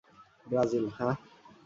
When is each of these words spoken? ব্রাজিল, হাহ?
ব্রাজিল, 0.47 0.85
হাহ? 0.97 1.13